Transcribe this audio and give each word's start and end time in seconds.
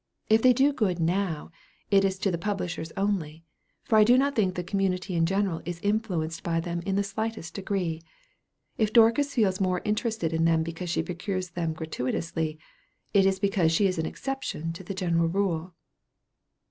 If 0.31 0.41
they 0.41 0.51
do 0.51 0.73
good 0.73 0.97
now, 0.99 1.51
it 1.91 2.03
is 2.03 2.17
to 2.17 2.31
the 2.31 2.39
publishers 2.39 2.91
only; 2.97 3.43
for 3.83 3.99
I 3.99 4.03
do 4.03 4.17
not 4.17 4.35
think 4.35 4.55
the 4.55 4.63
community 4.63 5.13
in 5.13 5.27
general 5.27 5.61
is 5.63 5.79
influenced 5.83 6.41
by 6.41 6.59
them 6.59 6.81
in 6.87 6.95
the 6.95 7.03
slightest 7.03 7.53
degree. 7.53 8.01
If 8.79 8.93
Dorcas 8.93 9.35
feels 9.35 9.61
more 9.61 9.79
interested 9.85 10.33
in 10.33 10.45
them 10.45 10.63
because 10.63 10.89
she 10.89 11.03
procures 11.03 11.51
them 11.51 11.73
gratuitously, 11.73 12.57
it 13.13 13.27
is 13.27 13.37
because 13.37 13.71
she 13.71 13.85
is 13.85 13.99
an 13.99 14.07
exception 14.07 14.73
to 14.73 14.83
the 14.83 14.95
general 14.95 15.27
rule." 15.27 15.75